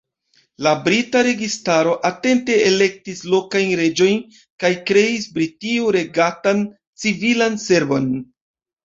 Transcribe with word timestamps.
La 0.67 0.71
brita 0.85 1.19
registaro 1.25 1.91
atente 2.09 2.55
elektis 2.69 3.21
lokajn 3.33 3.73
reĝojn 3.81 4.17
kaj 4.63 4.71
kreis 4.93 5.27
britio-regatan 5.37 6.65
civilan 7.05 7.61
servon. 7.67 8.09